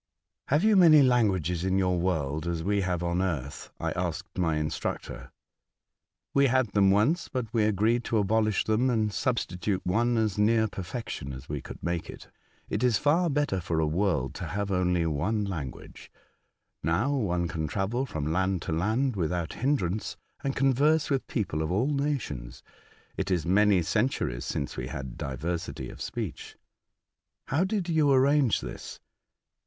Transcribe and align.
"Have 0.47 0.63
you 0.63 0.75
many 0.75 1.03
languages 1.03 1.63
in 1.63 1.77
your 1.77 1.99
world, 1.99 2.47
as 2.47 2.63
they 2.63 2.81
have 2.81 3.03
on 3.03 3.21
earth?" 3.21 3.69
I 3.79 3.91
asked 3.91 4.35
my 4.35 4.55
instructor." 4.57 5.31
We 6.33 6.47
had 6.47 6.69
them 6.69 6.89
once, 6.89 7.27
but 7.29 7.45
we 7.53 7.65
agreed 7.65 8.03
to 8.05 8.17
abolish 8.17 8.63
I 8.63 8.63
2 8.63 8.63
IIG 8.63 8.63
A 8.63 8.63
Voyage 8.63 8.63
to 8.63 8.73
Other 8.73 8.81
Worlds. 8.81 8.87
them, 8.95 9.01
and 9.03 9.13
substitute 9.13 9.85
one 9.85 10.17
as 10.17 10.37
near 10.39 10.67
perfection 10.67 11.33
as 11.33 11.47
we 11.47 11.61
could 11.61 11.83
make 11.83 12.09
it. 12.09 12.29
It 12.67 12.83
is 12.83 12.97
far 12.97 13.29
better 13.29 13.61
for 13.61 13.79
a 13.79 13.85
world 13.85 14.33
to 14.33 14.45
liave 14.45 14.71
only 14.71 15.05
one 15.05 15.45
language. 15.45 16.11
Now, 16.81 17.13
one 17.13 17.47
can 17.47 17.67
travel 17.67 18.07
from 18.07 18.33
land 18.33 18.63
to 18.63 18.71
land 18.71 19.15
without 19.15 19.53
hindrance, 19.53 20.17
and 20.43 20.55
converse 20.55 21.11
with 21.11 21.27
people 21.27 21.61
of 21.61 21.71
all 21.71 21.85
nations. 21.93 22.63
It 23.17 23.29
is 23.29 23.45
many 23.45 23.83
centuries 23.83 24.45
since 24.45 24.75
we 24.75 24.87
had 24.87 25.15
diversity 25.15 25.89
of 25.91 26.01
speech.'*" 26.01 26.57
How 27.49 27.63
did 27.63 27.87
you 27.87 28.11
arrange 28.11 28.61
this?" 28.61 28.99